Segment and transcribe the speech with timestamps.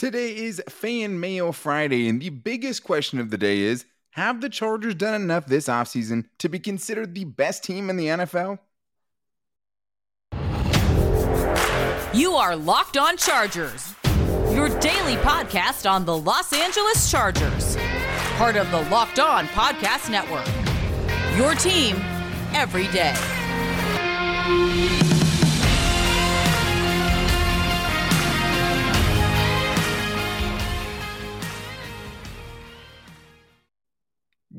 [0.00, 4.48] Today is Fan Mail Friday, and the biggest question of the day is Have the
[4.48, 8.60] Chargers done enough this offseason to be considered the best team in the NFL?
[12.14, 13.94] You are Locked On Chargers,
[14.50, 17.76] your daily podcast on the Los Angeles Chargers,
[18.38, 20.46] part of the Locked On Podcast Network.
[21.36, 21.96] Your team
[22.54, 23.14] every day.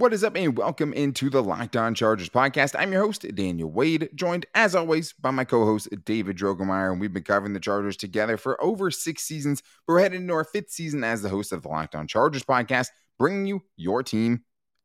[0.01, 2.73] What is up, and welcome into the Locked On Chargers podcast.
[2.75, 6.91] I'm your host, Daniel Wade, joined as always by my co host, David Drogemeyer.
[6.91, 9.61] And we've been covering the Chargers together for over six seasons.
[9.87, 12.87] We're heading into our fifth season as the host of the Locked On Chargers podcast,
[13.19, 14.41] bringing you your team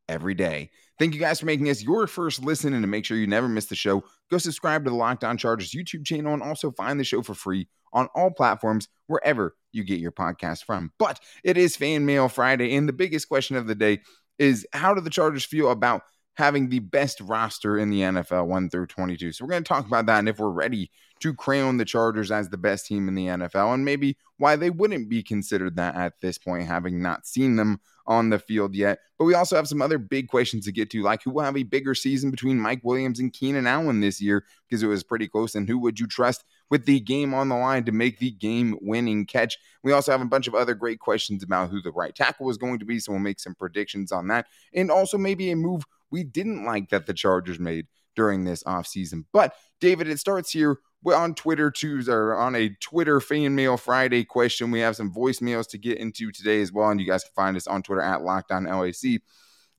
[0.07, 0.69] every day.
[0.99, 2.75] Thank you guys for making us your first listen.
[2.75, 5.35] And to make sure you never miss the show, go subscribe to the Locked On
[5.35, 9.83] Chargers YouTube channel and also find the show for free on all platforms wherever you
[9.83, 10.91] get your podcast from.
[10.99, 14.01] But it is Fan Mail Friday, and the biggest question of the day
[14.39, 16.03] is how do the Chargers feel about
[16.35, 19.31] having the best roster in the NFL 1 through 22?
[19.31, 22.31] So we're going to talk about that and if we're ready to crown the Chargers
[22.31, 25.95] as the best team in the NFL and maybe why they wouldn't be considered that
[25.95, 28.99] at this point, having not seen them on the field yet.
[29.17, 31.57] But we also have some other big questions to get to, like who will have
[31.57, 35.27] a bigger season between Mike Williams and Keenan Allen this year, because it was pretty
[35.27, 38.31] close, and who would you trust with the game on the line to make the
[38.31, 39.57] game winning catch?
[39.83, 42.57] We also have a bunch of other great questions about who the right tackle is
[42.57, 45.83] going to be, so we'll make some predictions on that, and also maybe a move
[46.09, 49.25] we didn't like that the Chargers made during this offseason.
[49.31, 54.25] But David, it starts here on Twitter Tuesday or on a Twitter fan mail Friday
[54.25, 54.71] question.
[54.71, 57.55] We have some voicemails to get into today as well, and you guys can find
[57.55, 59.21] us on Twitter at Locked On LAC.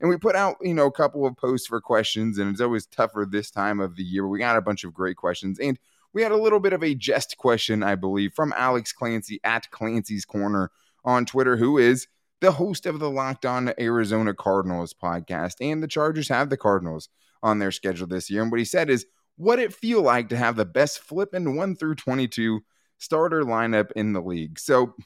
[0.00, 2.86] And we put out, you know, a couple of posts for questions, and it's always
[2.86, 4.28] tougher this time of the year.
[4.28, 5.78] We got a bunch of great questions, and
[6.19, 9.70] we had a little bit of a jest question, I believe, from Alex Clancy at
[9.70, 10.72] Clancy's Corner
[11.05, 12.08] on Twitter, who is
[12.41, 15.55] the host of the Locked On Arizona Cardinals podcast.
[15.60, 17.09] And the Chargers have the Cardinals
[17.41, 18.42] on their schedule this year.
[18.42, 19.06] And what he said is,
[19.37, 22.62] what it feel like to have the best flipping 1 through 22
[22.98, 24.59] starter lineup in the league.
[24.59, 25.04] So I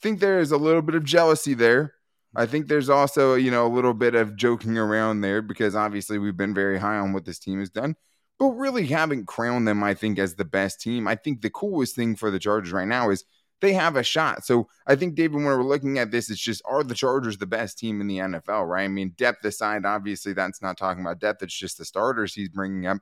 [0.00, 1.94] think there is a little bit of jealousy there.
[2.36, 6.18] I think there's also, you know, a little bit of joking around there because obviously
[6.18, 7.96] we've been very high on what this team has done,
[8.38, 11.06] but really haven't crowned them, I think, as the best team.
[11.06, 13.24] I think the coolest thing for the Chargers right now is
[13.60, 14.44] they have a shot.
[14.44, 17.46] So I think, David, when we're looking at this, it's just are the Chargers the
[17.46, 18.84] best team in the NFL, right?
[18.84, 21.42] I mean, depth aside, obviously, that's not talking about depth.
[21.42, 22.98] It's just the starters he's bringing up.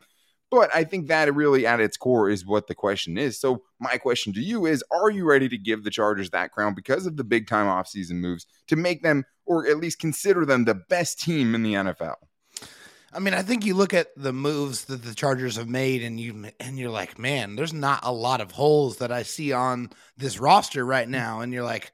[0.52, 3.40] But I think that really at its core is what the question is.
[3.40, 6.74] So my question to you is are you ready to give the Chargers that crown
[6.74, 10.66] because of the big time offseason moves to make them or at least consider them
[10.66, 12.16] the best team in the NFL?
[13.14, 16.18] I mean, I think you look at the moves that the Chargers have made, and
[16.18, 19.90] you and you're like, man, there's not a lot of holes that I see on
[20.16, 21.10] this roster right mm.
[21.12, 21.92] now, and you're like,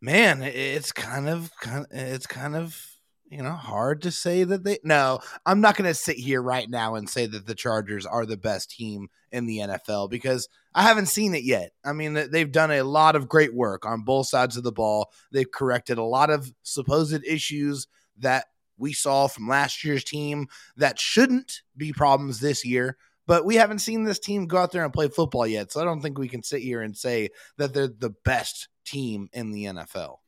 [0.00, 2.96] man, it's kind of, kind of it's kind of
[3.28, 4.78] you know, hard to say that they.
[4.84, 8.24] No, I'm not going to sit here right now and say that the Chargers are
[8.24, 11.72] the best team in the NFL because I haven't seen it yet.
[11.84, 15.10] I mean, they've done a lot of great work on both sides of the ball.
[15.32, 17.88] They've corrected a lot of supposed issues
[18.18, 18.46] that
[18.78, 22.96] we saw from last year's team that shouldn't be problems this year.
[23.26, 25.72] But we haven't seen this team go out there and play football yet.
[25.72, 29.28] So I don't think we can sit here and say that they're the best team
[29.32, 30.18] in the NFL.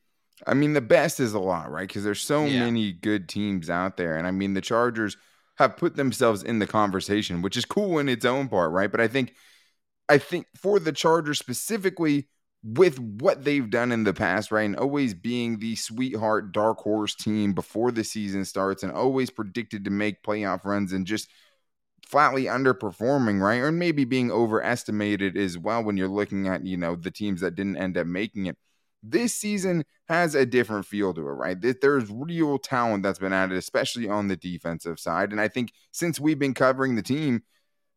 [0.45, 1.87] I mean, the best is a lot, right?
[1.87, 2.65] Because there's so yeah.
[2.65, 4.17] many good teams out there.
[4.17, 5.17] And I mean, the Chargers
[5.57, 8.91] have put themselves in the conversation, which is cool in its own part, right?
[8.91, 9.33] But I think,
[10.07, 12.27] I think for the Chargers specifically,
[12.63, 14.63] with what they've done in the past, right?
[14.63, 19.85] And always being the sweetheart dark horse team before the season starts and always predicted
[19.85, 21.29] to make playoff runs and just
[22.05, 23.59] flatly underperforming, right?
[23.59, 27.55] Or maybe being overestimated as well when you're looking at, you know, the teams that
[27.55, 28.57] didn't end up making it
[29.01, 31.57] this season has a different feel to it, right?
[31.61, 35.31] There's real talent that's been added, especially on the defensive side.
[35.31, 37.43] And I think since we've been covering the team,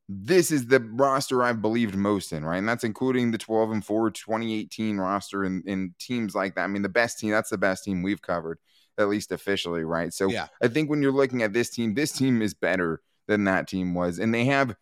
[0.08, 2.58] this is the roster I've believed most in, right?
[2.58, 6.64] And that's including the 12 and 4 2018 roster and, and teams like that.
[6.64, 8.58] I mean, the best team, that's the best team we've covered,
[8.98, 10.12] at least officially, right?
[10.12, 10.48] So yeah.
[10.62, 13.94] I think when you're looking at this team, this team is better than that team
[13.94, 14.18] was.
[14.18, 14.74] And they have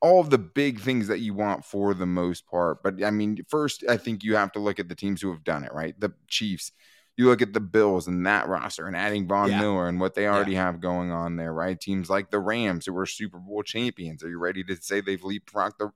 [0.00, 2.82] all of the big things that you want for the most part.
[2.82, 5.44] But I mean, first, I think you have to look at the teams who have
[5.44, 5.98] done it, right?
[5.98, 6.72] The Chiefs.
[7.18, 9.60] You look at the Bills and that roster and adding Von yeah.
[9.60, 10.64] Miller and what they already yeah.
[10.64, 11.78] have going on there, right?
[11.78, 14.22] Teams like the Rams who are Super Bowl champions.
[14.22, 15.90] Are you ready to say they've leapfrogged the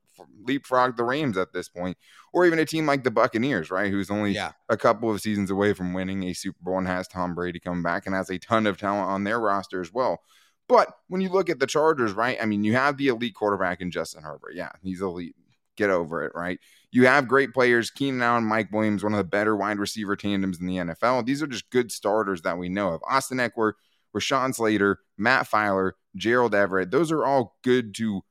[0.44, 1.96] leapfrogged the Rams at this point?
[2.32, 3.90] Or even a team like the Buccaneers, right?
[3.90, 4.52] Who's only yeah.
[4.68, 7.84] a couple of seasons away from winning a Super Bowl and has Tom Brady come
[7.84, 10.20] back and has a ton of talent on their roster as well.
[10.68, 12.38] But when you look at the Chargers, right?
[12.40, 14.54] I mean, you have the elite quarterback in Justin Herbert.
[14.54, 15.36] Yeah, he's elite.
[15.76, 16.58] Get over it, right?
[16.90, 20.60] You have great players, Keenan Allen, Mike Williams, one of the better wide receiver tandems
[20.60, 21.24] in the NFL.
[21.24, 23.02] These are just good starters that we know of.
[23.08, 23.72] Austin Ekeler,
[24.14, 26.90] Rashawn Slater, Matt Feiler, Gerald Everett.
[26.90, 28.22] Those are all good to,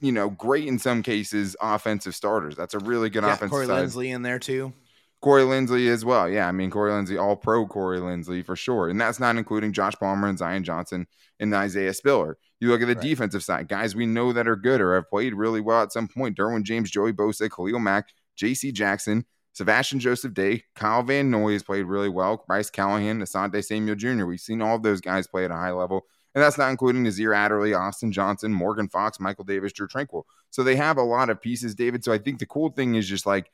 [0.00, 2.56] you know, great in some cases offensive starters.
[2.56, 3.84] That's a really good Yeah, offensive Corey side.
[3.84, 4.72] Linsley in there too.
[5.20, 6.28] Corey Linsley as well.
[6.28, 9.72] Yeah, I mean Corey Linsley, all pro Corey Linsley for sure, and that's not including
[9.72, 11.06] Josh Palmer and Zion Johnson
[11.38, 12.38] and Isaiah Spiller.
[12.58, 13.02] You look at the Right.
[13.02, 16.08] defensive side, guys we know that are good or have played really well at some
[16.08, 16.36] point.
[16.38, 18.72] Derwin James, Joey Bosa, Khalil Mack, J.C.
[18.72, 22.44] Jackson, Sebastian Joseph Day, Kyle Van Noy has played really well.
[22.46, 24.24] Bryce Callahan, Asante Samuel Jr.
[24.24, 26.06] We've seen all of those guys play at a high level.
[26.34, 30.22] And that's not including Nasir Adderley, Austin Johnson, Morgan Fox, Michael Davis, Drue Tranquill.
[30.50, 32.04] So they have a lot of pieces, David.
[32.04, 33.50] So I think the cool thing is just like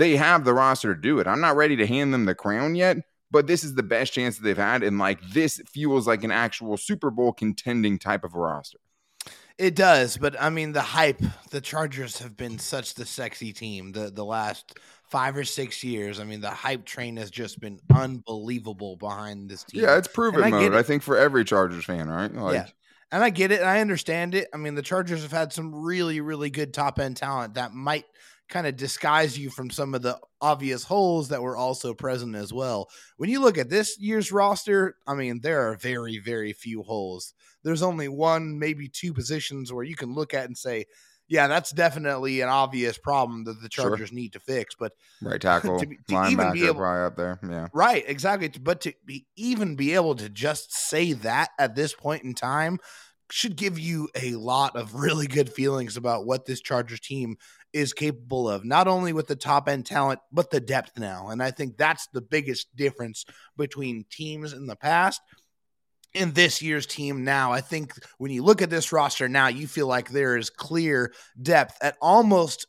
[0.00, 1.26] they have the roster to do it.
[1.26, 2.96] I'm not ready to hand them the crown yet,
[3.30, 4.82] but this is the best chance that they've had.
[4.82, 8.78] And like this feels like an actual Super Bowl contending type of roster.
[9.58, 11.20] It does, but I mean the hype.
[11.50, 16.18] The Chargers have been such the sexy team the the last five or six years.
[16.18, 19.82] I mean the hype train has just been unbelievable behind this team.
[19.82, 20.74] Yeah, it's proven And I mode.
[20.74, 20.86] I it.
[20.86, 22.34] think for every Chargers fan, right?
[22.34, 22.68] Like, yeah.
[23.12, 24.48] And I get it and I understand it.
[24.54, 28.06] I mean, the Chargers have had some really, really good top end talent that might
[28.50, 32.52] kind of disguise you from some of the obvious holes that were also present as
[32.52, 32.88] well.
[33.16, 37.32] When you look at this year's roster, I mean, there are very, very few holes.
[37.62, 40.86] There's only one, maybe two positions where you can look at and say,
[41.28, 43.84] yeah, that's definitely an obvious problem that the Sure.
[43.90, 44.74] Chargers need to fix.
[44.76, 44.92] But
[45.22, 47.38] right tackle, To be- to even be linebacker, able- probably up there.
[47.48, 47.68] Yeah.
[47.72, 48.48] Right, exactly.
[48.48, 52.80] But to be even be able to just say that at this point in time
[53.30, 57.36] should give you a lot of really good feelings about what this Chargers team
[57.72, 61.28] is capable of, not only with the top end talent, but the depth now.
[61.28, 63.24] And I think that's the biggest difference
[63.56, 65.20] between teams in the past
[66.14, 67.52] and this year's team now.
[67.52, 71.12] I think when you look at this roster now, you feel like there is clear
[71.40, 72.66] depth at almost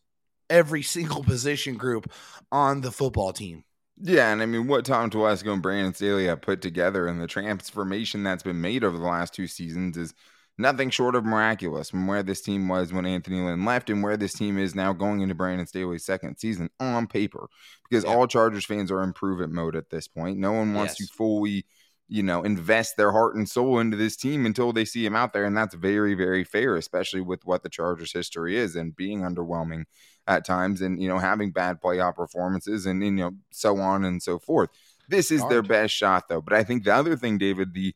[0.50, 2.12] every single position group
[2.51, 3.63] on the football team.
[4.04, 7.27] Yeah, and I mean, what Tom Telesco and Brandon Staley have put together and the
[7.27, 10.15] transformation that's been made over the last two seasons is
[10.57, 14.18] nothing short of miraculous from where this team was when Anthony Lynn left and where
[14.18, 17.48] this team is now going into Brandon Staley's second season on paper.
[17.89, 18.12] Because Yeah.
[18.12, 20.38] all Chargers fans are in prove-it mode at this point.
[20.38, 21.09] No one wants Yes.
[21.09, 21.65] to fully,
[22.07, 25.33] you know, invest their heart and soul into this team until they see him out
[25.33, 25.45] there.
[25.45, 29.86] And that's very, very fair, especially with what the Chargers history is and being underwhelming
[30.27, 34.21] at times and you know having bad playoff performances and you know so on and
[34.21, 34.69] so forth.
[35.09, 36.42] This is their best shot though.
[36.42, 37.95] But I think the other thing, David, the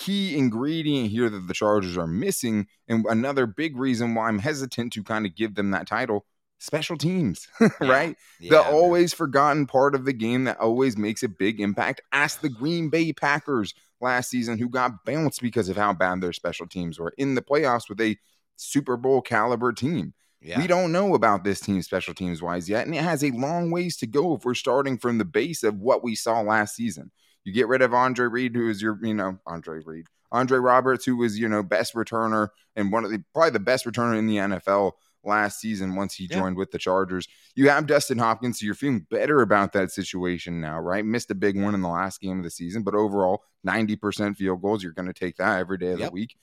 [0.00, 4.94] key ingredient here that the Chargers are missing, and another big reason why I'm hesitant
[4.94, 6.24] to kind of give them that title,
[6.58, 7.46] special teams,
[7.80, 8.16] right?
[8.40, 12.00] the always forgotten part of the game that always makes a big impact.
[12.12, 16.32] Ask the Green Bay Packers last season who got bounced because of how bad their
[16.32, 18.16] special teams were in the playoffs with a
[18.56, 20.14] Super Bowl caliber team.
[20.40, 20.58] yeah.
[20.58, 23.70] We don't know about this team special teams wise yet, and it has a long
[23.70, 27.10] ways to go if we're starting from the base of what we saw last season.
[27.44, 31.04] You get rid of Andre Reed, who is your, you know, Andre Reed, Andre Roberts,
[31.04, 34.26] who was, you know, best returner and one of the probably the best returner in
[34.26, 34.92] the NFL
[35.24, 36.38] last season once he Yeah.
[36.38, 37.26] joined with the Chargers.
[37.54, 41.04] You have Dustin Hopkins, so you're feeling better about that situation now, right?
[41.04, 44.62] Missed a big one in the last game of the season, but overall, 90% field
[44.62, 44.82] goals.
[44.82, 46.08] You're going to take that every day of Yep.
[46.08, 46.36] the week.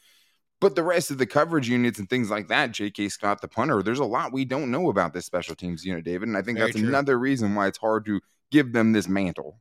[0.60, 3.10] But the rest of the coverage units and things like that, J.K.
[3.10, 6.28] Scott, the punter, there's a lot we don't know about this special teams unit, David.
[6.28, 6.90] And I think Very that's true.
[6.90, 8.20] another reason why it's hard to
[8.52, 9.60] give them this mantle.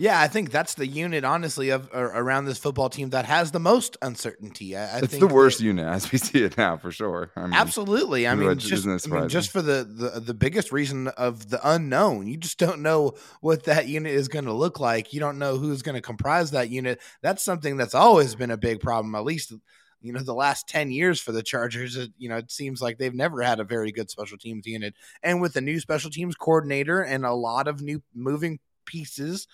[0.00, 3.60] Yeah, I think that's the unit, honestly, of around this football team that has the
[3.60, 4.74] most uncertainty.
[4.74, 7.30] I, I it's the worst that- unit as we see it now, for sure.
[7.36, 8.26] I mean, absolutely.
[8.26, 12.28] I mean, just, I mean, just for the, the the biggest reason of the unknown.
[12.28, 15.12] You just don't know what that unit is going to look like.
[15.12, 16.98] You don't know who's going to comprise that unit.
[17.20, 19.14] That's something that's always been a big problem.
[19.14, 19.52] At least
[20.00, 23.14] you know the last 10 years for the chargers you know it seems like they've
[23.14, 27.02] never had a very good special teams unit and with the new special teams coordinator
[27.02, 29.46] and a lot of new moving pieces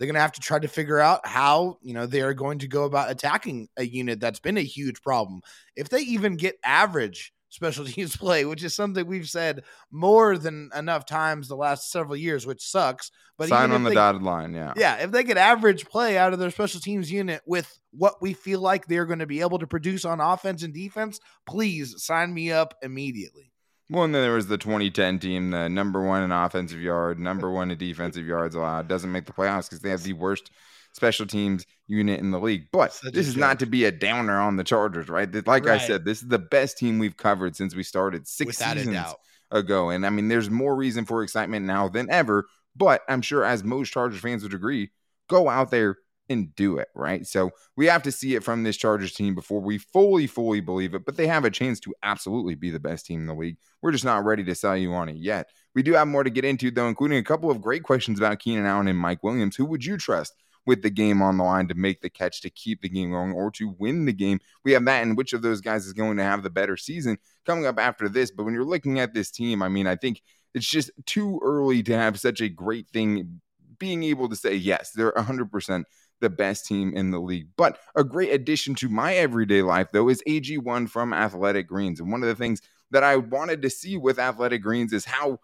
[0.00, 2.58] they're going to have to try to figure out how you know they are going
[2.60, 5.40] to go about attacking a unit that's been a huge problem
[5.76, 10.70] if they even get average special teams play which is something we've said more than
[10.74, 14.52] enough times the last several years which sucks but sign on the they- dotted line.
[14.52, 14.74] Yeah.
[14.76, 18.34] yeah, if they get average play out of their special teams unit with what we
[18.34, 22.34] feel like they're going to be able to produce on offense and defense, please sign
[22.34, 23.49] me up immediately.
[23.90, 27.50] Well, and then there was the 2010 team, the number one in offensive yard, number
[27.50, 30.50] one in defensive yards allowed, doesn't make the playoffs because they have the worst
[30.92, 32.68] special teams unit in the league.
[32.72, 35.28] But Such this is not to be a downer on the Chargers, right?
[35.46, 38.76] Like I said, this is the best team we've covered since we started six Without
[38.76, 39.14] seasons
[39.50, 39.90] ago.
[39.90, 42.46] And I mean, there's more reason for excitement now than ever.
[42.76, 44.92] But I'm sure, as most Chargers fans would agree,
[45.28, 45.96] go out there
[46.30, 47.26] and do it, right?
[47.26, 50.94] So we have to see it from this Chargers team before we fully, fully believe
[50.94, 51.04] it.
[51.04, 53.58] But they have a chance to absolutely be the best team in the league.
[53.82, 55.48] We're just not ready to sell you on it yet.
[55.74, 58.38] We do have more to get into, though, including a couple of great questions about
[58.38, 59.56] Keenan Allen and Mike Williams.
[59.56, 60.34] Who would you trust?
[60.66, 63.32] with the game on the line to make the catch to keep the game going
[63.32, 64.38] or to win the game.
[64.62, 67.16] We have that, and which of those guys is going to have the better season
[67.46, 68.30] coming up after this.
[68.30, 70.20] But when you're looking at this team, I mean, I think
[70.54, 73.40] it's just too early to have such a great thing
[73.78, 75.84] being able to say, yes, they're 100%
[76.20, 77.48] the best team in the league.
[77.56, 82.00] But a great addition to my everyday life, though, is AG1 from Athletic Greens.
[82.00, 85.38] And one of the things that I wanted to see with Athletic Greens is how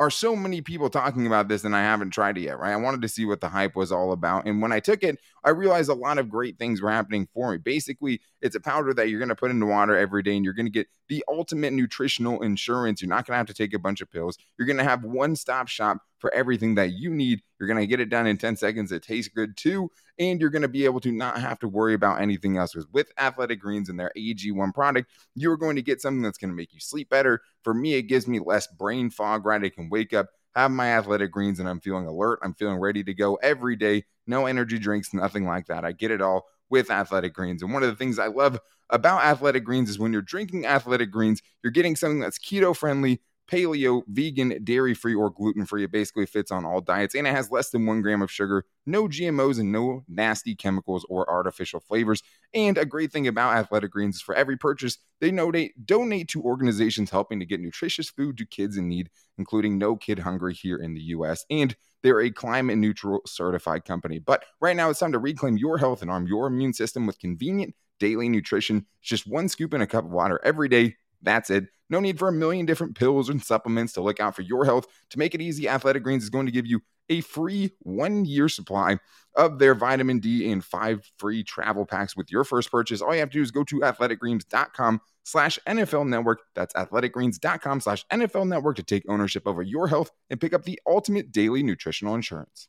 [0.00, 2.72] are so many people talking about this and I haven't tried it yet, right?
[2.72, 4.46] I wanted to see what the hype was all about.
[4.46, 7.52] And when I took it, I realized a lot of great things were happening for
[7.52, 7.58] me.
[7.58, 10.54] Basically, it's a powder that you're going to put into water every day and you're
[10.54, 13.02] going to get the ultimate nutritional insurance.
[13.02, 14.38] You're not going to have to take a bunch of pills.
[14.58, 17.42] You're going to have one stop shop for everything that you need.
[17.58, 18.92] You're going to get it done in 10 seconds.
[18.92, 19.90] It tastes good too.
[20.18, 22.72] And you're going to be able to not have to worry about anything else.
[22.72, 26.50] Because with Athletic Greens and their AG1 product, you're going to get something that's going
[26.50, 27.40] to make you sleep better.
[27.64, 29.64] For me, it gives me less brain fog, right?
[29.64, 32.40] I can wake up, have my Athletic Greens, and I'm feeling alert.
[32.42, 34.04] I'm feeling ready to go every day.
[34.26, 35.84] No energy drinks, nothing like that.
[35.84, 37.62] I get it all with Athletic Greens.
[37.62, 38.58] And one of the things I love
[38.90, 43.20] about Athletic Greens is when you're drinking Athletic Greens, you're getting something that's keto friendly
[43.50, 45.84] paleo, vegan, dairy free, or gluten free.
[45.84, 48.64] It basically fits on all diets and it has less than one gram of sugar,
[48.86, 52.22] no GMOs, and no nasty chemicals or artificial flavors.
[52.54, 56.42] And a great thing about Athletic Greens is for every purchase, they donate, donate to
[56.42, 60.76] organizations helping to get nutritious food to kids in need, including No Kid Hungry here
[60.76, 61.44] in the US.
[61.50, 64.18] And they're a climate neutral certified company.
[64.18, 67.18] But right now, it's time to reclaim your health and arm your immune system with
[67.18, 68.86] convenient daily nutrition.
[69.00, 70.96] It's just one scoop in a cup of water every day.
[71.22, 71.64] That's it.
[71.88, 74.86] No need for a million different pills and supplements to look out for your health.
[75.10, 78.48] To make it easy, Athletic Greens is going to give you a free one year
[78.48, 78.98] supply
[79.36, 83.00] of their vitamin D and five free travel packs with your first purchase.
[83.02, 86.40] All you have to do is go to athleticgreens.com slash NFL network.
[86.54, 90.80] That's athleticgreens.com slash NFL network to take ownership over your health and pick up the
[90.86, 92.68] ultimate daily nutritional insurance.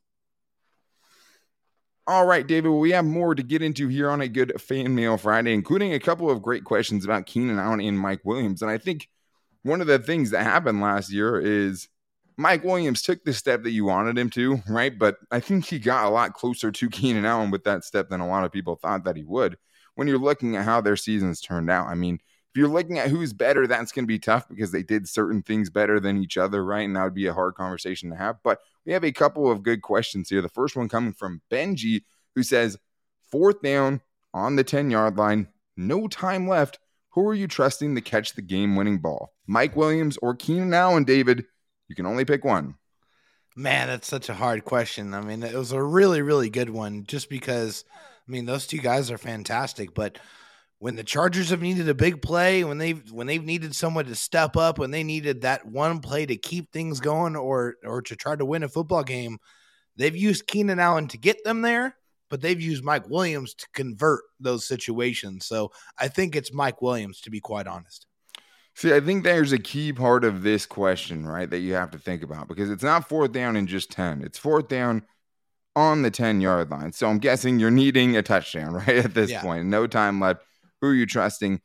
[2.12, 4.94] All right, David, well, we have more to get into here on a good fan
[4.94, 8.62] mail Friday, including a couple of great questions about Keenan Allen and Mike Williams.
[8.62, 9.08] And I think
[9.64, 11.88] one of the things that happened last year is
[12.36, 15.00] Mike Williams took the step that you wanted him to, right?
[15.00, 18.20] But I think he got a lot closer to Keenan Allen with that step than
[18.20, 19.56] a lot of people thought that he would.
[19.96, 22.20] When you're looking at how their seasons turned out, I mean,
[22.52, 25.42] if you're looking at who's better, that's going to be tough because they did certain
[25.42, 26.82] things better than each other, right?
[26.82, 28.44] And that would be a hard conversation to have.
[28.44, 30.42] But we have a couple of good questions here.
[30.42, 32.04] The first one coming from Benji,
[32.36, 32.78] who says,
[33.32, 34.02] Fourth down
[34.34, 36.80] on the 10 yard line, no time left.
[37.12, 39.32] Who are you trusting to catch the game winning ball?
[39.48, 41.46] Mike Williams or Keenan Allen, David?
[41.88, 42.76] You can only pick one.
[43.56, 45.14] Man, that's such a hard question.
[45.14, 47.86] I mean, it was a really, really good one just because,
[48.28, 49.94] I mean, those two guys are fantastic.
[49.94, 50.20] But
[50.82, 54.16] when the Chargers have needed a big play, when they've when they've needed someone to
[54.16, 58.16] step up, when they needed that one play to keep things going or or to
[58.16, 59.38] try to win a football game,
[59.96, 61.96] they've used Keenan Allen to get them there,
[62.32, 65.46] but they've used Mike Williams to convert those situations.
[65.46, 68.08] So I think it's Mike Williams, to be quite honest.
[68.74, 72.00] See, I think there's a key part of this question, right, that you have to
[72.00, 74.24] think about because it's not fourth down in just 10.
[74.24, 75.04] It's fourth down
[75.76, 76.92] on the 10 yard line.
[76.92, 79.44] So I'm guessing you're needing a touchdown, right, at this yeah.
[79.44, 79.68] point.
[79.68, 80.42] No time left.
[80.82, 81.62] Who are you trusting?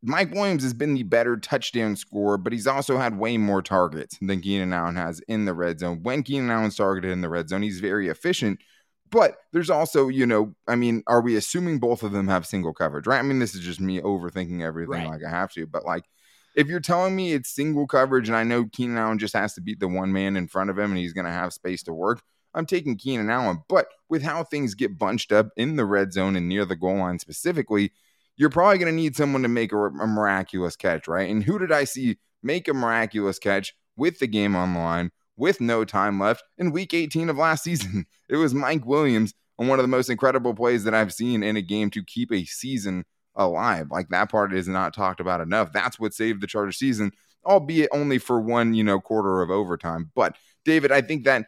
[0.00, 4.16] Mike Williams has been the better touchdown scorer, but he's also had way more targets
[4.20, 6.00] than Keenan Allen has in the red zone.
[6.02, 8.60] When Keenan Allen's targeted in the red zone, he's very efficient.
[9.10, 12.74] But there's also, you know, I mean, are we assuming both of them have single
[12.74, 13.18] coverage, right?
[13.18, 15.08] I mean, this is just me overthinking everything right.
[15.08, 16.04] like I have to, but like
[16.54, 19.60] if you're telling me it's single coverage and I know Keenan Allen just has to
[19.60, 21.92] beat the one man in front of him and he's going to have space to
[21.92, 22.20] work,
[22.58, 23.62] I'm taking Keenan Allen.
[23.68, 26.96] But with how things get bunched up in the red zone and near the goal
[26.96, 27.92] line specifically,
[28.36, 31.30] you're probably going to need someone to make a, a, miraculous catch, right?
[31.30, 35.12] And who did I see make a miraculous catch with the game on the line,
[35.36, 38.06] with no time left in week 18 of last season?
[38.28, 41.56] It was Mike Williams on one of the most incredible plays that I've seen in
[41.56, 43.04] a game to keep a season
[43.36, 43.86] alive.
[43.92, 45.72] Like that part is not talked about enough.
[45.72, 47.12] That's what saved the Charger season,
[47.46, 50.10] albeit only for one, you know, quarter of overtime.
[50.16, 51.46] But David, I think that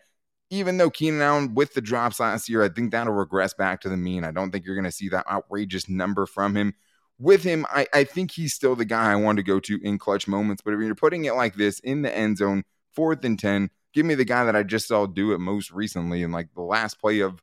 [0.51, 3.89] even though Keenan Allen with the drops last year, I think that'll regress back to
[3.89, 4.25] the mean.
[4.25, 6.75] I don't think you're going to see that outrageous number from him.
[7.19, 9.99] With him, I, I think he's still the guy I want to go to in
[9.99, 10.63] clutch moments.
[10.63, 14.07] But if you're putting it like this in the end zone, fourth and 10, give
[14.07, 17.01] me the guy that I just saw do it most recently in like the last
[17.01, 17.43] play of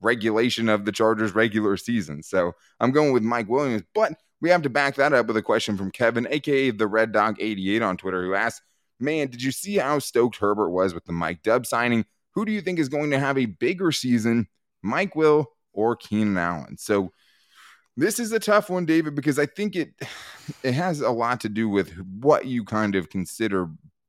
[0.00, 2.22] regulation of the Chargers regular season.
[2.22, 3.82] So I'm going with Mike Williams.
[3.94, 7.10] But we have to back that up with a question from Kevin, aka the Red
[7.10, 8.62] Dog 88 on Twitter, who asked,
[9.00, 12.04] Man, did you see how stoked Herbert was with the Mike Dub signing?
[12.34, 14.48] Who do you think is going to have a bigger season,
[14.82, 16.78] Mike Will or Keenan Allen.
[16.78, 17.10] So
[17.96, 19.90] this is a tough one, David, because I think it
[20.62, 23.68] it has a lot to do with what you kind of consider,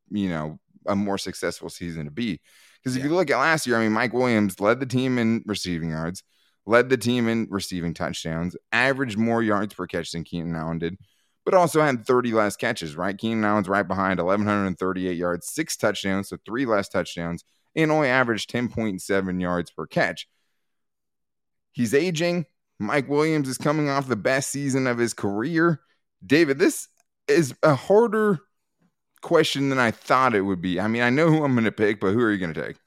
[0.10, 2.40] you know, a more successful season to be.
[2.82, 3.10] Because if yeah.
[3.10, 6.24] you look at last year, I mean, Mike Williams led the team in receiving yards,
[6.68, 10.96] led the team in receiving touchdowns, averaged more yards per catch than Keenan Allen did,
[11.46, 13.18] but also had 30 less catches, right?
[13.18, 17.44] Keenan Allen's right behind 1,138 yards, six touchdowns, so three less touchdowns,
[17.76, 20.28] and only averaged 10.7 yards per catch.
[21.72, 22.46] He's aging.
[22.80, 25.82] Mike Williams is coming off the best season of his career.
[26.26, 26.88] David, this
[27.28, 28.40] is a harder
[29.22, 30.80] question than I thought it would be.
[30.80, 32.68] I mean, I know who I'm going to pick, but who are you going to
[32.68, 32.78] take?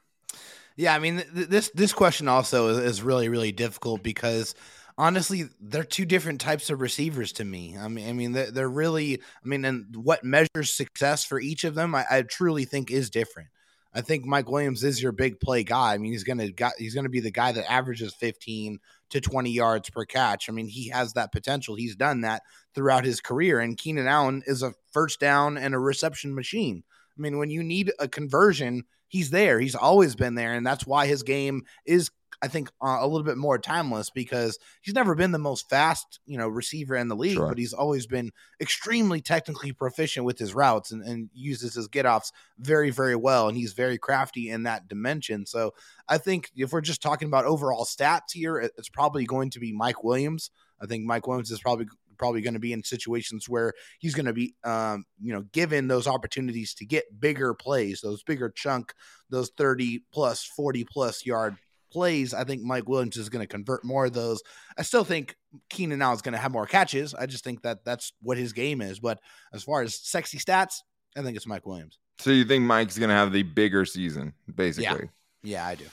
[0.77, 4.55] Yeah, I mean, th- this this question also is, is really really difficult because
[4.99, 7.77] honestly, they're two different types of receivers to me.
[7.79, 11.65] I mean, I mean, they're, they're really, I mean, and what measures success for each
[11.65, 13.49] of them, I, I, truly think is different.
[13.95, 15.95] I think Mike Williams is your big play guy.
[15.95, 18.79] I mean, he's gonna got he's gonna be the guy that averages 15
[19.11, 20.49] to 20 yards per catch.
[20.49, 21.75] I mean, he has that potential.
[21.75, 22.43] He's done that
[22.75, 23.61] throughout his career.
[23.61, 26.85] And Keenan Allen is a first down and a reception machine.
[27.17, 29.59] I mean, when you need a conversion, he's there.
[29.59, 33.25] He's always been there, and that's why his game is I think uh, a little
[33.25, 37.17] bit more timeless because he's never been the most fast, you know, receiver in the
[37.17, 37.49] league, sure.
[37.49, 38.31] but he's always been
[38.61, 43.49] extremely technically proficient with his routes and, and uses his get offs very, very well.
[43.49, 45.47] And he's very crafty in that dimension.
[45.47, 45.75] So
[46.09, 49.73] I think if we're just talking about overall stats here, it's probably going to be
[49.73, 50.51] Mike Williams.
[50.81, 51.87] I think Mike Williams is probably
[52.19, 55.87] probably going to be in situations where he's going to be, um, you know, given
[55.87, 58.93] those opportunities to get bigger plays, those bigger chunk,
[59.31, 61.57] those 30 plus, 40 plus yard
[61.91, 64.43] plays, I think Mike Williams is going to convert more of those.
[64.77, 65.37] I still think
[65.71, 67.15] Keenan now is going to have more catches.
[67.15, 69.01] I just think that that's what his game is.
[69.01, 69.21] But
[69.53, 70.77] as far as sexy stats,
[71.17, 71.99] I think it's Mike Williams.
[72.19, 75.09] So you think Mike's going to have the bigger season, basically?
[75.43, 75.85] Yeah, yeah I do.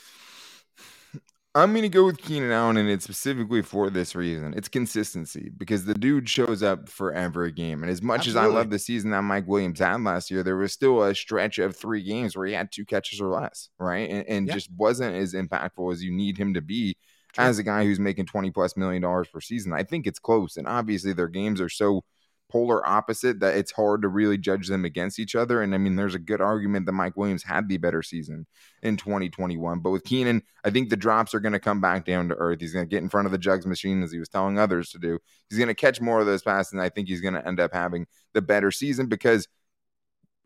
[1.55, 4.53] I'm going to go with Keenan Allen, and it's specifically for this reason.
[4.57, 7.81] It's consistency because the dude shows up for every game.
[7.81, 8.41] And as much Absolutely.
[8.41, 11.15] as I love the season that Mike Williams had last year, there was still a
[11.15, 14.09] stretch of three games where he had two catches or less, right?
[14.09, 14.53] And, and yeah.
[14.53, 16.97] just wasn't as impactful as you need him to be
[17.31, 17.45] True.
[17.45, 19.71] as a guy who's making 20 plus million dollars per season.
[19.71, 20.57] I think it's close.
[20.57, 22.03] And obviously, their games are so
[22.55, 25.61] polar opposite that it's hard to really judge them against each other.
[25.61, 28.47] And I mean, there's a good argument that Mike Williams had the better season
[28.81, 29.79] in 2021.
[29.79, 32.61] But with Keenan, I think the drops are going to come back down to earth.
[32.61, 34.89] He's going to get in front of the jugs machine as he was telling others
[34.91, 35.19] to do.
[35.49, 36.71] He's going to catch more of those passes.
[36.71, 39.49] And I think he's going to end up having the better season because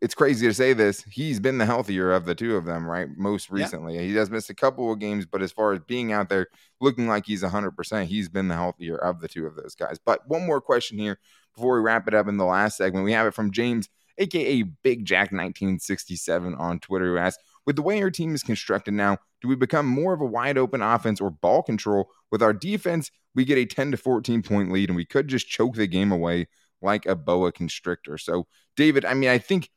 [0.00, 1.02] it's crazy to say this.
[1.10, 3.08] He's been the healthier of the two of them, right?
[3.16, 3.96] Most recently.
[3.96, 4.02] Yeah.
[4.02, 6.46] He has missed a couple of games, but as far as being out there
[6.80, 9.98] looking like he's 100%, he's been the healthier of the two of those guys.
[10.04, 11.18] But one more question here
[11.54, 13.04] before we wrap it up in the last segment.
[13.04, 17.82] We have it from James, aka Big Jack 1967 on Twitter, who asks, with the
[17.82, 21.20] way our team is constructed now, do we become more of a wide open offense
[21.20, 22.10] or ball control?
[22.30, 25.46] With our defense, we get a 10 to 14 point lead and we could just
[25.46, 26.48] choke the game away
[26.80, 28.16] like a boa constrictor.
[28.16, 29.68] So, David, I mean, I think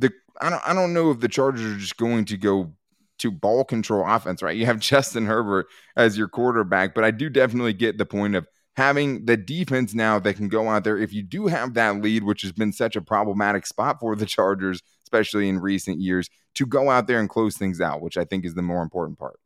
[0.00, 2.72] the I don't I don't know if the Chargers are just going to go
[3.18, 4.56] to ball control offense, right?
[4.56, 8.46] You have Justin Herbert as your quarterback, but I do definitely get the point of
[8.76, 10.96] having the defense now that can go out there.
[10.96, 14.26] If you do have that lead, which has been such a problematic spot for the
[14.26, 18.24] Chargers, especially in recent years, to go out there and close things out, which I
[18.24, 19.38] think is the more important part.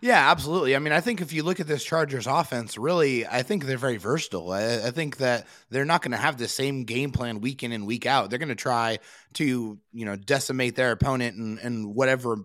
[0.00, 0.74] Yeah, absolutely.
[0.74, 3.78] I mean, I think if you look at this Chargers offense, really, I think they're
[3.78, 4.50] very versatile.
[4.52, 7.72] I, I think that they're not going to have the same game plan week in
[7.72, 8.28] and week out.
[8.28, 8.98] They're going to try
[9.34, 12.38] to, you know, decimate their opponent in, in whatever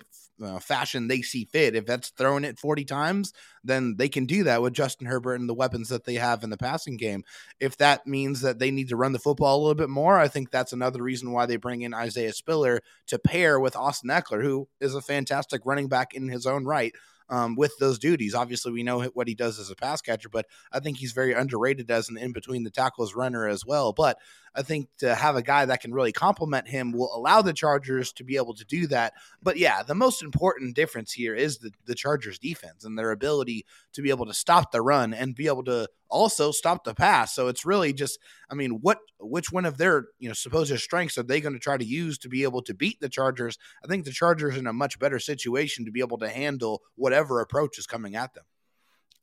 [0.43, 1.75] uh, fashion they see fit.
[1.75, 5.49] If that's throwing it 40 times, then they can do that with Justin Herbert and
[5.49, 7.23] the weapons that they have in the passing game.
[7.59, 10.27] If that means that they need to run the football a little bit more, I
[10.27, 14.43] think that's another reason why they bring in Isaiah Spiller to pair with Austin Ekeler,
[14.43, 16.93] who is a fantastic running back in his own right
[17.29, 18.33] um, with those duties.
[18.33, 21.33] Obviously, we know what he does as a pass catcher, but I think he's very
[21.33, 23.93] underrated as an in between the tackles runner as well.
[23.93, 24.17] But
[24.57, 28.11] I think to have a guy that can really complement him will allow the Chargers
[28.13, 29.13] to be able to do that.
[29.41, 33.65] But yeah, the most important difference here is the, the Chargers defense and their ability
[33.93, 37.35] to be able to stop the run and be able to also stop the pass.
[37.35, 38.17] So it's really just,
[38.49, 41.59] I mean, what which one of their you know supposed strengths are they going to
[41.59, 43.57] try to use to be able to beat the Chargers?
[43.83, 47.41] I think the Chargers in a much better situation to be able to handle whatever
[47.41, 48.45] approach is coming at them.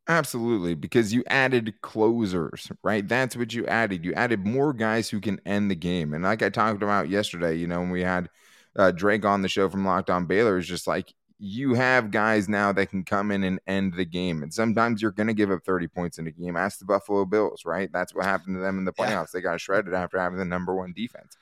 [0.07, 3.09] Absolutely, because you added closers, right?
[3.09, 4.05] That's what you added.
[4.05, 6.13] You added more guys who can end the game.
[6.13, 8.29] And like I talked about yesterday, you know, when we had
[8.77, 12.51] uh, Drake on the show from Locked On Baylor, is just like you have guys
[12.51, 14.43] now that can come in and end the game.
[14.43, 16.55] And sometimes you're going to give up 30 points in a game.
[16.55, 17.91] Ask the Buffalo Bills, right?
[17.91, 19.09] That's what happened to them in the playoffs.
[19.09, 19.25] Yeah.
[19.35, 21.37] They got shredded after having the number one defense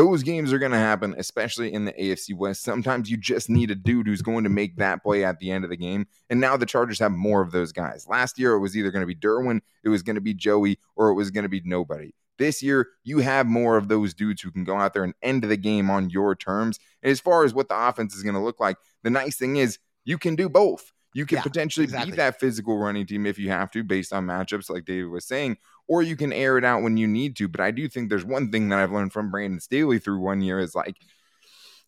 [0.00, 2.62] those games are going to happen, especially in the AFC West.
[2.62, 5.62] Sometimes you just need a dude who's going to make that play at the end
[5.62, 6.06] of the game.
[6.30, 8.06] And now the Chargers have more of those guys.
[8.08, 10.78] Last year, it was either going to be Derwin, it was going to be Joey,
[10.96, 12.14] or it was going to be nobody.
[12.38, 15.42] This year, you have more of those dudes who can go out there and end
[15.42, 16.78] the game on your terms.
[17.02, 19.56] And as far as what the offense is going to look like, the nice thing
[19.56, 20.92] is you can do both.
[21.12, 22.12] You can yeah, potentially exactly.
[22.12, 25.26] be that physical running team if you have to, based on matchups, like David was
[25.26, 25.58] saying,
[25.90, 27.48] or you can air it out when you need to.
[27.48, 30.40] But I do think there's one thing that I've learned from Brandon Staley through one
[30.40, 30.94] year is like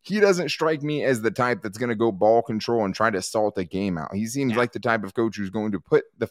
[0.03, 3.11] he doesn't strike me as the type that's going to go ball control and try
[3.11, 4.12] to salt a game out.
[4.12, 4.59] He seems yeah.
[4.59, 6.29] like the type of coach who's going to put the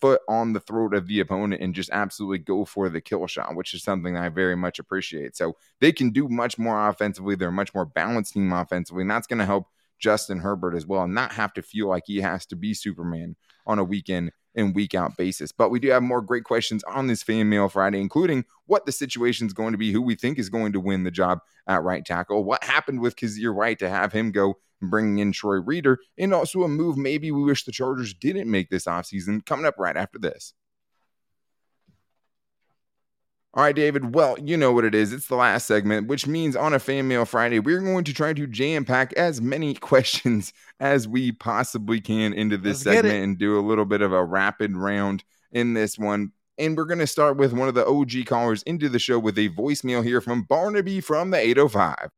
[0.00, 3.54] foot on the throat of the opponent and just absolutely go for the kill shot,
[3.54, 5.36] which is something I very much appreciate.
[5.36, 7.36] So they can do much more offensively.
[7.36, 9.68] They're a much more balanced team offensively, and that's going to help
[10.00, 13.36] Justin Herbert as well and not have to feel like he has to be Superman
[13.66, 15.52] on a weekend and week out basis.
[15.52, 18.92] But we do have more great questions on this Fan Mail Friday, including what the
[18.92, 21.82] situation is going to be, who we think is going to win the job at
[21.82, 25.98] right tackle, what happened with Kyzir White to have him go bringing in Troy Reeder,
[26.18, 29.76] and also a move maybe we wish the Chargers didn't make this offseason coming up
[29.78, 30.54] right after this.
[33.54, 34.14] All right, David.
[34.14, 35.12] Well, you know what it is.
[35.12, 38.32] It's the last segment, which means on a Fan Mail Friday, we're going to try
[38.32, 43.38] to jam pack as many questions as we possibly can into this Let's segment and
[43.38, 46.32] do a little bit of a rapid round in this one.
[46.56, 49.36] And we're going to start with one of the OG callers into the show with
[49.36, 52.08] a voicemail here from Barnaby from the 805.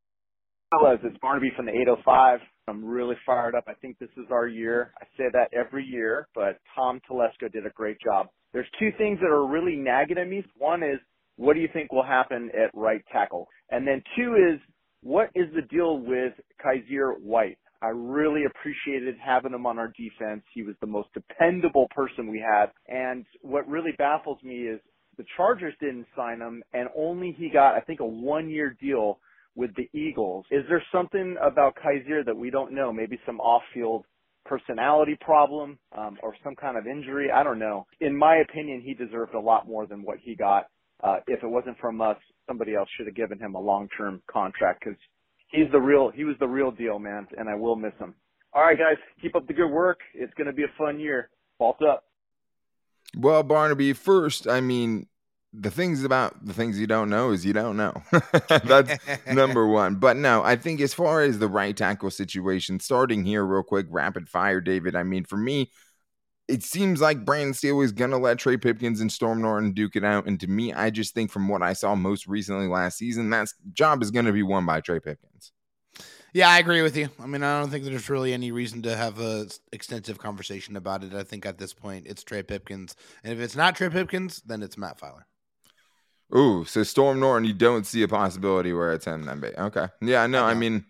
[0.73, 2.39] Hello, it's Barnaby from the 805.
[2.69, 3.65] I'm really fired up.
[3.67, 4.93] I think this is our year.
[5.01, 8.27] I say that every year, but Tom Telesco did a great job.
[8.53, 10.43] There's two things that are really nagging at me.
[10.57, 10.99] One is
[11.37, 13.47] what do you think will happen at right tackle?
[13.69, 14.59] And then two is,
[15.01, 17.57] what is the deal with Kyzir White?
[17.81, 20.43] I really appreciated having him on our defense.
[20.53, 22.67] He was the most dependable person we had.
[22.87, 24.79] And what really baffles me is
[25.17, 29.19] the Chargers didn't sign him and only he got, I think, a one year deal
[29.55, 30.45] with the Eagles.
[30.51, 32.91] Is there something about Kyzir that we don't know?
[32.91, 34.05] Maybe some off field
[34.45, 37.29] personality problem um, or some kind of injury.
[37.31, 37.87] I don't know.
[37.99, 40.67] In my opinion, he deserved a lot more than what he got
[41.05, 44.83] uh, if it wasn't from us, somebody else should have given him a long-term contract
[44.83, 44.99] because
[45.49, 48.15] he's the real, he was the real deal, man, and I will miss him.
[48.53, 49.99] All right, guys, keep up the good work.
[50.13, 51.29] It's going to be a fun year.
[51.59, 52.05] Bolt up.
[53.15, 55.07] Well, Barnaby, first, I mean,
[55.53, 57.93] the things about the things you don't know is you don't know.
[58.49, 59.95] That's number one.
[59.95, 63.87] But no, I think as far as the right tackle situation, starting here real quick,
[63.89, 64.95] rapid fire, David.
[64.95, 65.71] I mean, for me,
[66.47, 69.95] it seems like Brandon Staley is going to let Trey Pipkins and Storm Norton duke
[69.95, 70.27] it out.
[70.27, 73.47] And to me, I just think from what I saw most recently last season, that
[73.73, 75.51] job is going to be won by Trey Pipkins.
[76.33, 77.07] Yeah, I agree with you.
[77.17, 81.03] I mean, I don't think there's really any reason to have a extensive conversation about
[81.03, 81.13] it.
[81.13, 84.61] I think at this point, it's Trey Pipkins, and if it's not Trey Pipkins, then
[84.61, 85.23] it's Matt Feiler.
[86.35, 89.41] Ooh, so Storm Norton, you don't see a possibility where it's him then?
[89.57, 90.83] Okay, yeah, no, I, I mean,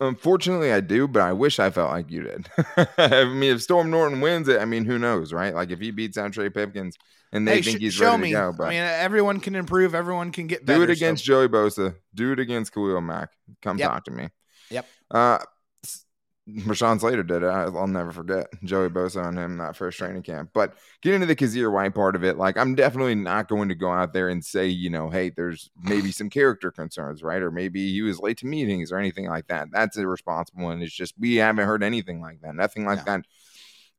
[0.00, 2.48] Unfortunately, I do, but I wish I felt like you did.
[2.98, 5.52] I mean, if Storm Norton wins it, I mean, who knows, right?
[5.54, 6.96] Like if he beats out Trey Pipkins
[7.32, 8.28] and they hey, think he's ready me.
[8.30, 8.54] to go.
[8.56, 10.78] But I mean, everyone can improve, everyone can get better.
[10.78, 11.32] Do it against so.
[11.32, 11.96] Joey Bosa.
[12.14, 13.30] Do it against Khalil Mack.
[13.60, 13.90] Come yep.
[13.90, 14.28] talk to me.
[14.70, 14.86] Yep.
[15.10, 15.38] Uh,
[16.48, 17.46] Rashawn Slater did it.
[17.46, 20.50] I'll never forget Joey Bosa on him that first training camp.
[20.54, 22.38] But get into the Kyzir White part of it.
[22.38, 25.70] Like, I'm definitely not going to go out there and say, you know, hey, there's
[25.82, 27.42] maybe some character concerns, right?
[27.42, 29.68] Or maybe he was late to meetings or anything like that.
[29.70, 30.70] That's irresponsible.
[30.70, 32.54] And it's just, we haven't heard anything like that.
[32.54, 33.04] Nothing like no.
[33.04, 33.26] that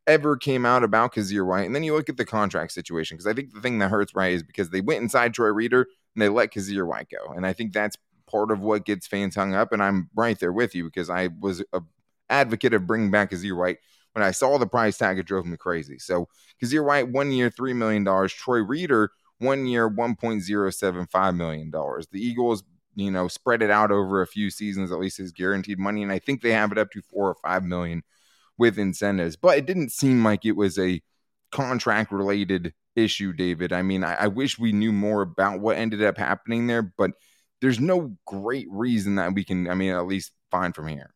[0.07, 1.67] ever came out about Kyzir White.
[1.67, 4.15] And then you look at the contract situation, because I think the thing that hurts,
[4.15, 5.85] right, is because they went inside Troy Reeder
[6.15, 7.31] and they let Kyzir White go.
[7.31, 7.95] And I think that's
[8.27, 9.71] part of what gets fans hung up.
[9.71, 11.81] And I'm right there with you because I was a
[12.29, 13.77] advocate of bringing back Kyzir White.
[14.13, 15.99] When I saw the price tag, it drove me crazy.
[15.99, 16.27] So
[16.61, 18.03] Kyzir White, one year, $3 million.
[18.27, 21.71] Troy Reeder, one year, $1.075 million.
[21.71, 22.63] The Eagles,
[22.95, 26.03] you know, spread it out over a few seasons, at least as guaranteed money.
[26.03, 28.03] And I think they have it up to four or five million
[28.57, 29.35] with incentives.
[29.35, 31.01] But it didn't seem like it was a
[31.51, 33.73] contract related issue, David.
[33.73, 37.11] I mean, I, I wish we knew more about what ended up happening there, but
[37.61, 41.13] there's no great reason that we can, I mean, at least find from here.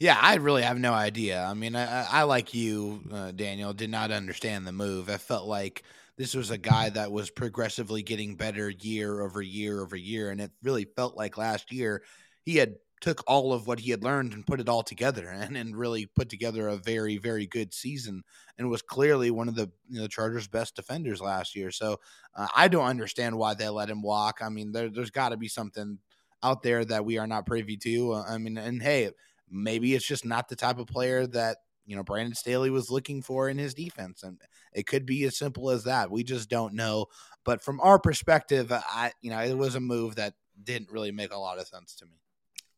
[0.00, 1.42] Yeah, I really have no idea.
[1.44, 5.08] I mean, I, I like you, uh, Daniel, did not understand the move.
[5.08, 5.84] I felt like
[6.16, 10.40] this was a guy that was progressively getting better year over year over year, and
[10.40, 12.02] it really felt like last year
[12.44, 15.56] he had took all of what he had learned and put it all together and,
[15.56, 18.22] and really put together a very very good season
[18.58, 21.70] and was clearly one of the you know, Chargers best defenders last year.
[21.70, 21.98] So
[22.36, 24.38] uh, I don't understand why they let him walk.
[24.42, 25.98] I mean, there, has got to be something
[26.42, 28.12] out there that we are not privy to.
[28.14, 29.10] Uh, I mean, and hey,
[29.52, 33.22] maybe it's just not the type of player that you know Brandon Staley was looking
[33.22, 34.40] for in his defense, and
[34.72, 36.10] it could be as simple as that.
[36.10, 37.06] We just don't know.
[37.44, 41.32] But from our perspective, I you know it was a move that didn't really make
[41.32, 42.12] a lot of sense to me.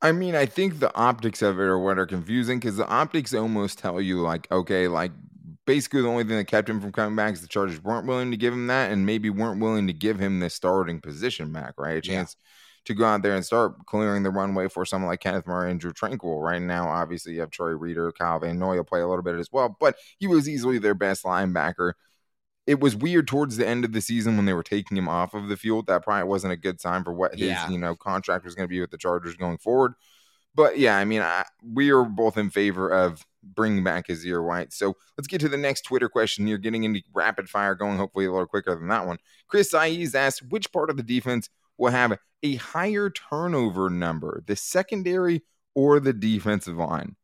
[0.03, 3.33] I mean, I think the optics of it are what are confusing because the optics
[3.33, 5.13] almost tell you, like, okay, like
[5.67, 8.31] basically the only thing that kept him from coming back is the Chargers weren't willing
[8.31, 11.75] to give him that and maybe weren't willing to give him the starting position back,
[11.79, 11.97] right?
[11.97, 12.45] A chance yeah.
[12.85, 15.81] To go out there and start clearing the runway for someone like Kenneth Murray and
[15.81, 16.43] Drue Tranquill.
[16.43, 19.37] Right now, obviously, you have Troy Reeder, Kyle Van Noy will play a little bit
[19.37, 21.93] as well, but he was easily their best linebacker
[22.67, 25.35] it was weird towards the end of the season when they were taking him off
[25.35, 25.87] of the field.
[25.87, 27.69] That probably wasn't a good sign for what his yeah.
[27.69, 29.95] you know contract was going to be with the Chargers going forward.
[30.55, 34.73] But yeah, I mean, I, we are both in favor of bringing back Kyzir White.
[34.73, 38.27] So let's get to the next Twitter question You're getting into rapid fire, going hopefully
[38.27, 39.19] a little quicker than that one.
[39.49, 44.57] Chris Saiz asked, which part of the defense will have a higher turnover number, the
[44.57, 45.43] secondary
[45.75, 47.17] or the defensive line?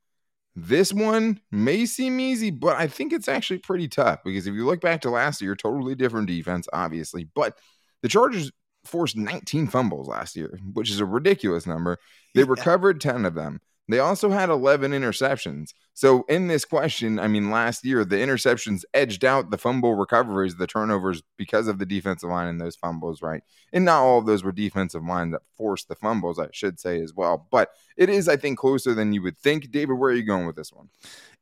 [0.56, 4.66] This one may seem easy, but I think it's actually pretty tough because if you
[4.66, 7.28] look back to last year, totally different defense, obviously.
[7.34, 7.58] But
[8.02, 8.50] the Chargers
[8.84, 11.98] forced 19 fumbles last year, which is a ridiculous number.
[12.34, 12.48] They yeah.
[12.48, 13.60] recovered 10 of them.
[13.90, 15.74] They also had 11 interceptions.
[15.94, 20.56] So, in this question, I mean, last year, the interceptions edged out the fumble recoveries,
[20.56, 23.42] the turnovers because of the defensive line and those fumbles, right?
[23.72, 27.02] And not all of those were defensive line that forced the fumbles, I should say
[27.02, 27.48] as well.
[27.50, 29.70] But it is, I think, closer than you would think.
[29.70, 30.88] David, where are you going with this one?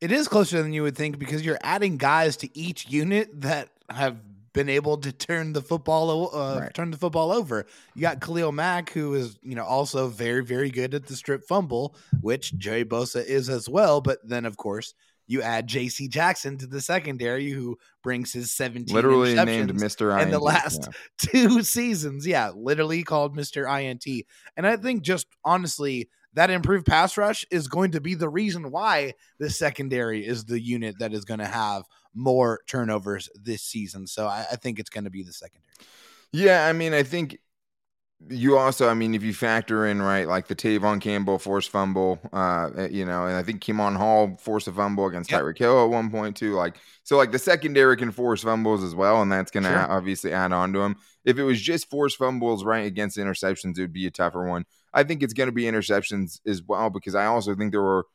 [0.00, 3.68] It is closer than you would think because you're adding guys to each unit that
[3.90, 4.16] have
[4.58, 6.74] been able to turn the football uh, right.
[6.74, 7.64] turn the football over.
[7.94, 11.44] You got Khalil Mack, who is you know also very very good at the strip
[11.44, 14.00] fumble, which Joey Bosa is as well.
[14.00, 14.94] But then of course
[15.28, 16.08] you add J.C.
[16.08, 20.20] Jackson to the secondary, who brings his 17 literally named Mr.
[20.20, 20.92] in the last yeah.
[21.18, 22.26] two seasons.
[22.26, 23.64] Yeah, literally called Mr.
[23.80, 24.26] INT.
[24.56, 28.72] And I think just honestly, that improved pass rush is going to be the reason
[28.72, 34.06] why the secondary is the unit that is going to have more turnovers this season.
[34.06, 35.64] So I, I think it's going to be the secondary.
[36.32, 37.38] Yeah, I mean, I think
[38.28, 42.18] you also, I mean, if you factor in right, like the Tevaughn Campbell forced fumble,
[42.32, 45.40] uh, eh, you know, and I think Kemon Hall forced a fumble against yep.
[45.40, 46.54] Tyreek Hill at one point too.
[46.54, 49.90] Like, so like the secondary can force fumbles as well, and that's going to sure.
[49.90, 50.96] obviously add on to them.
[51.24, 54.64] If it was just forced fumbles right against interceptions, it would be a tougher one.
[54.92, 58.06] I think it's going to be interceptions as well because I also think there were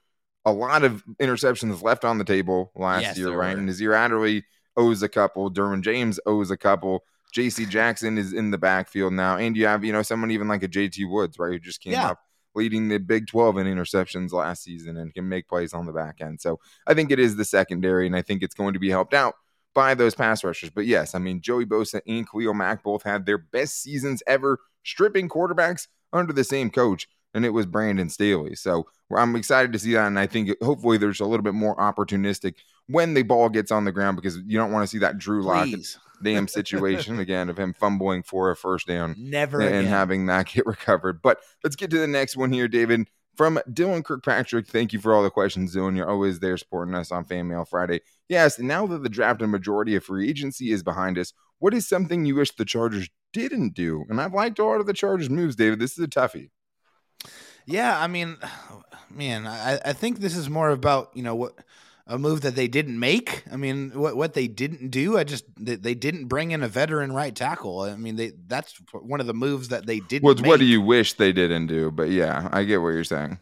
[0.46, 3.54] a lot of interceptions left on the table last yes, year, right?
[3.54, 3.58] Were.
[3.58, 4.44] And Nasir Adderley
[4.76, 7.04] owes a couple, Derwin James owes a couple.
[7.34, 9.38] JC Jackson is in the backfield now.
[9.38, 11.94] And you have, you know, someone even like a JT Woods, right, who just came
[11.94, 12.12] yeah.
[12.12, 12.20] up
[12.56, 16.22] leading the Big 12 in interceptions last season and can make plays on the back
[16.22, 16.40] end.
[16.40, 19.14] So I think it is the secondary, and I think it's going to be helped
[19.14, 19.36] out
[19.74, 20.70] by those pass rushers.
[20.70, 24.60] But yes, I mean, Joey Bosa and Khalil Mack both had their best seasons ever
[24.84, 28.56] stripping quarterbacks under the same coach and it was Brandon Staley.
[28.56, 31.76] So I'm excited to see that, and I think hopefully there's a little bit more
[31.78, 32.56] opportunistic
[32.88, 35.44] when the ball gets on the ground because you don't want to see that Drew
[35.44, 35.68] Lock
[36.22, 40.48] damn situation again of him fumbling for a first down, never, and, and having that
[40.54, 41.22] get recovered.
[41.22, 43.08] But let's get to the next one here, David.
[43.36, 45.98] From Dylan Kirkpatrick, thank you for all the questions, Dylan.
[45.98, 48.02] You're always there supporting us on Fan Mail Friday.
[48.30, 51.88] Yes, now that the draft and majority of free agency is behind us, what is
[51.88, 54.06] something you wish the Chargers didn't do?
[54.08, 55.80] And I've liked a lot of the Chargers moves, David.
[55.80, 56.52] This is a toughie.
[57.66, 58.38] Yeah, I mean,
[59.10, 61.54] man, I, I think this is more about you know what
[62.06, 63.44] a move that they didn't make.
[63.52, 65.18] I mean, what what they didn't do.
[65.18, 67.82] I just they, they didn't bring in a veteran right tackle.
[67.82, 70.24] I mean, they that's one of the moves that they didn't.
[70.24, 71.92] Well, what do you wish they didn't do?
[71.92, 73.40] But yeah, I get what you're saying.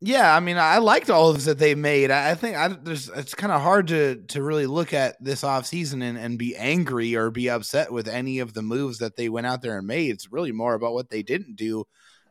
[0.00, 2.10] Yeah, I mean, I liked all of that they made.
[2.10, 6.02] I think I, there's it's kind of hard to to really look at this offseason
[6.02, 9.46] and, and be angry or be upset with any of the moves that they went
[9.46, 10.10] out there and made.
[10.10, 11.86] It's really more about what they didn't do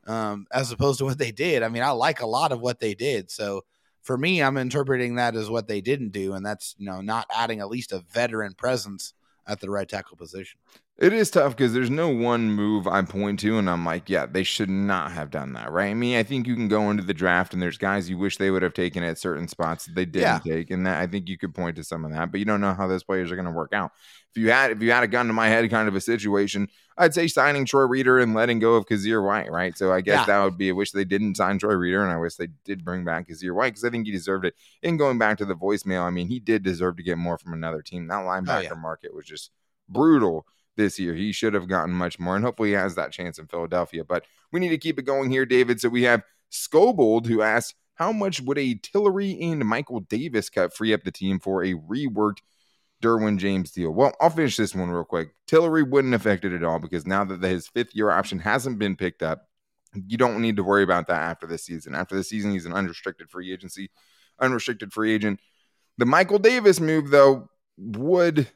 [0.08, 1.64] um, as opposed to what they did.
[1.64, 3.32] I mean, I like a lot of what they did.
[3.32, 3.64] So
[4.02, 7.26] for me, I'm interpreting that as what they didn't do, and that's you know not
[7.34, 9.14] adding at least a veteran presence
[9.48, 10.60] at the right tackle position.
[10.98, 14.28] It is tough because there's no one move I point to, and I'm like, yeah,
[14.28, 15.90] they should not have done that, right?
[15.90, 18.38] I mean, I think you can go into the draft, and there's guys you wish
[18.38, 20.54] they would have taken at certain spots that they didn't yeah.
[20.56, 22.62] take, and that I think you could point to some of that, but you don't
[22.62, 23.92] know how those players are going to work out.
[24.36, 26.68] If you had if you had a gun to my head kind of a situation,
[26.98, 29.78] I'd say signing Troy Reeder and letting go of Kyzir White, right?
[29.78, 30.26] So I guess yeah.
[30.26, 30.70] that would be.
[30.70, 33.54] I wish they didn't sign Troy Reeder, and I wish they did bring back Kyzir
[33.54, 34.56] White because I think he deserved it.
[34.82, 37.54] In going back to the voicemail, I mean, he did deserve to get more from
[37.54, 38.08] another team.
[38.08, 38.74] That oh, linebacker oh, yeah.
[38.74, 39.52] market was just
[39.88, 41.14] brutal this year.
[41.14, 44.04] He should have gotten much more, and hopefully he has that chance in Philadelphia.
[44.04, 45.80] But we need to keep it going here, David.
[45.80, 50.76] So we have Scobold who asks, how much would a Tillery and Michael Davis cut
[50.76, 52.40] free up the team for a reworked
[53.04, 53.92] Derwin James deal?
[53.92, 55.36] Well, I'll finish this one real quick.
[55.48, 58.96] Tillery wouldn't affect it at all because now that his fifth year option hasn't been
[58.96, 59.48] picked up,
[60.08, 61.94] you don't need to worry about that after this season.
[61.94, 63.92] After the season, he's an unrestricted free agency,
[64.40, 65.40] unrestricted free agent.
[65.98, 68.48] The Michael Davis move, though, would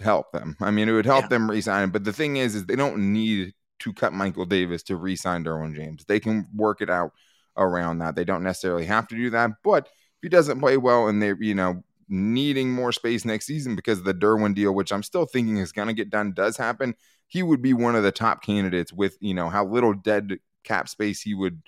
[0.00, 0.56] help them.
[0.60, 1.28] I mean, it would help yeah.
[1.28, 1.90] them resign.
[1.90, 5.76] But the thing is, is they don't need to cut Michael Davis to re-sign Derwin
[5.76, 6.04] James.
[6.04, 7.12] They can work it out
[7.56, 8.16] around that.
[8.16, 11.40] They don't necessarily have to do that, but if he doesn't play well and they're,
[11.40, 15.58] you know, needing more space next season because the Derwin deal, which I'm still thinking
[15.58, 16.94] is going to get done, does happen,
[17.26, 20.88] he would be one of the top candidates with, you know, how little dead cap
[20.88, 21.62] space he would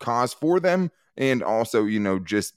[0.00, 0.90] cause for them.
[1.16, 2.54] And also, you know, just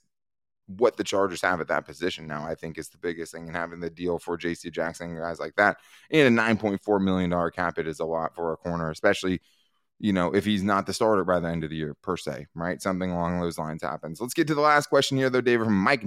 [0.68, 3.48] what the Chargers have at that position now, I think is the biggest thing.
[3.48, 5.78] And having the deal for JC Jackson and guys like that,
[6.10, 9.42] and a $9.4 million cap it is a lot for a corner, especially,
[10.00, 12.48] you know, if he's not the starter by the end of the year, per se,
[12.56, 12.82] right?
[12.82, 14.20] Something along those lines happens.
[14.20, 16.04] Let's get to the last question here, though, David, from Mike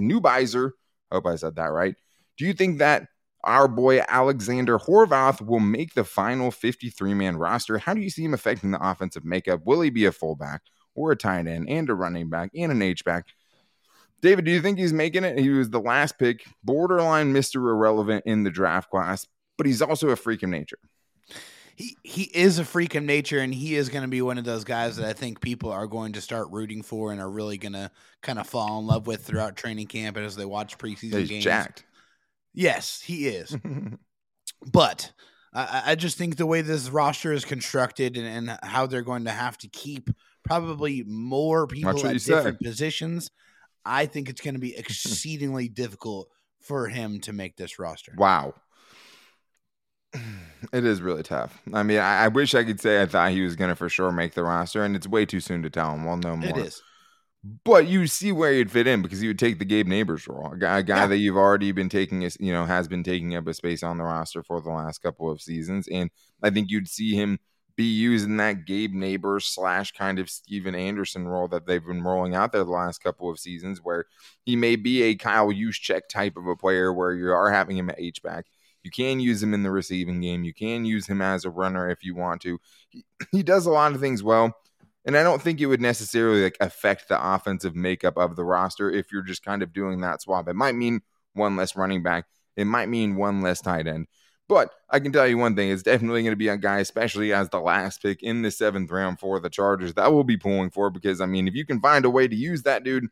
[1.11, 1.15] Newbizer.
[1.15, 1.95] Hope I said that right.
[2.37, 3.07] Do you think that
[3.43, 7.77] our boy Alexander Horvath will make the final 53 man roster?
[7.77, 9.61] How do you see him affecting the offensive makeup?
[9.65, 10.61] Will he be a fullback
[10.95, 13.25] or a tight end and a running back and an H back?
[14.21, 15.39] David, do you think he's making it?
[15.39, 17.55] He was the last pick, borderline Mr.
[17.55, 19.25] Irrelevant in the draft class,
[19.57, 20.79] but he's also a freak of nature.
[21.79, 24.43] He he is a freak of nature, and he is going to be one of
[24.43, 27.57] those guys that I think people are going to start rooting for and are really
[27.57, 27.89] going to
[28.21, 31.29] kind of fall in love with throughout training camp and as they watch preseason he's
[31.29, 31.43] games.
[31.45, 31.85] jacked.
[32.53, 33.55] Yes, he is.
[34.71, 35.13] but
[35.53, 39.25] I, I, just think the way this roster is constructed and, and, how they're going
[39.25, 40.09] to have to keep
[40.43, 42.59] probably more people at different said.
[42.59, 43.31] positions
[43.85, 46.29] I think it's going to be exceedingly difficult
[46.61, 48.13] for him to make this roster.
[48.17, 48.53] Wow.
[50.73, 51.57] It is really tough.
[51.73, 53.87] I mean, I, I wish I could say I thought he was going to for
[53.87, 56.05] sure make the roster, and it's way too soon to tell him.
[56.05, 56.49] We'll know more.
[56.49, 56.81] It is.
[57.63, 60.51] But you see where he'd fit in because he would take the Gabe Nabers role,
[60.51, 61.07] a guy, a guy yeah.
[61.07, 63.97] that you've already been taking, a, you know, has been taking up a space on
[63.97, 66.11] the roster for the last couple of seasons, and
[66.43, 67.39] I think you'd see him
[67.77, 72.35] be using that Gabe Nabers slash kind of Stephen Anderson role that they've been rolling
[72.35, 74.03] out there the last couple of seasons, where
[74.43, 77.89] he may be a Kyle Juszczyk type of a player where you are having him
[77.89, 78.47] at H back.
[78.83, 80.43] You can use him in the receiving game.
[80.43, 82.59] You can use him as a runner if you want to.
[82.89, 84.55] He, he does a lot of things well.
[85.05, 88.91] And I don't think it would necessarily like affect the offensive makeup of the roster
[88.91, 90.47] if you're just kind of doing that swap.
[90.47, 91.01] It might mean
[91.33, 92.25] one less running back.
[92.55, 94.07] It might mean one less tight end.
[94.49, 97.31] But I can tell you one thing: it's definitely going to be a guy, especially
[97.31, 100.71] as the last pick in the seventh round for the Chargers, that will be pulling
[100.71, 100.89] for.
[100.89, 103.07] Because I mean, if you can find a way to use that dude,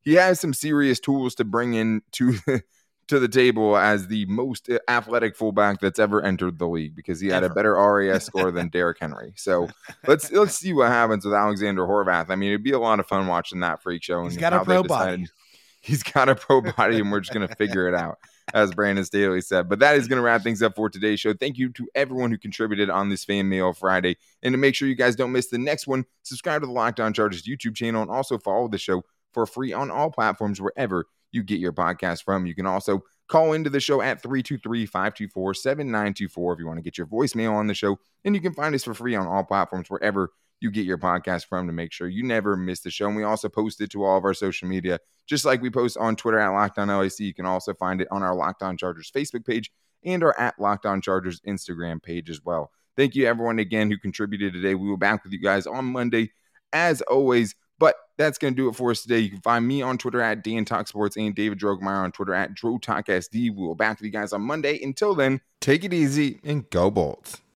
[0.00, 2.34] he has some serious tools to bring in to
[3.08, 7.28] to the table as the most athletic fullback that's ever entered the league because he
[7.28, 7.52] had ever.
[7.52, 9.32] a better RAS score than Derrick Henry.
[9.36, 9.68] So
[10.06, 12.30] let's let's see what happens with Alexander Horvath.
[12.30, 14.24] I mean, it'd be a lot of fun watching that freak show.
[14.24, 15.26] He's got a pro body.
[15.80, 18.18] He's got a pro body, and we're just gonna figure it out
[18.54, 19.68] as Brandon Staley said.
[19.68, 21.34] But that is going to wrap things up for today's show.
[21.34, 24.16] Thank you to everyone who contributed on this fan mail Friday.
[24.42, 27.00] And to make sure you guys don't miss the next one, subscribe to the Locked
[27.00, 31.06] On Chargers YouTube channel and also follow the show for free on all platforms wherever
[31.32, 32.46] you get your podcast from.
[32.46, 36.82] You can also call into the show at 323 524 7924 if you want to
[36.82, 37.98] get your voicemail on the show.
[38.24, 41.46] And you can find us for free on all platforms wherever you get your podcast
[41.46, 43.06] from to make sure you never miss the show.
[43.06, 45.96] And we also post it to all of our social media, just like we post
[45.96, 47.20] on Twitter at Locked On LAC.
[47.20, 49.70] You can also find it on our Locked On Chargers Facebook page
[50.04, 52.72] and our at Locked On Chargers Instagram page as well.
[52.96, 54.74] Thank you, everyone, again, who contributed today.
[54.74, 56.32] We will back with you guys on Monday,
[56.72, 57.54] as always.
[57.78, 59.18] But that's going to do it for us today.
[59.18, 62.34] You can find me on Twitter at Dan Talk Sports and David Drogemeyer on Twitter
[62.34, 63.34] at Dro Talk SD.
[63.34, 64.82] We will back with you guys on Monday.
[64.82, 67.40] Until then, take it easy and go Bolts.